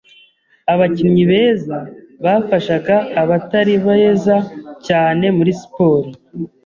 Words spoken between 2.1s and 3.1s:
bafashaga